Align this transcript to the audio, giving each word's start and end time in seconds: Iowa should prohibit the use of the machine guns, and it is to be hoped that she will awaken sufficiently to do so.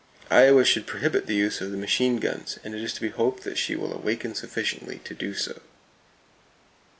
Iowa 0.31 0.65
should 0.65 0.87
prohibit 0.87 1.27
the 1.27 1.35
use 1.35 1.61
of 1.61 1.69
the 1.69 1.77
machine 1.77 2.17
guns, 2.17 2.57
and 2.63 2.73
it 2.73 2.81
is 2.81 2.91
to 2.93 3.01
be 3.01 3.09
hoped 3.09 3.43
that 3.43 3.59
she 3.59 3.75
will 3.75 3.93
awaken 3.93 4.33
sufficiently 4.33 4.97
to 5.03 5.13
do 5.13 5.35
so. 5.35 5.61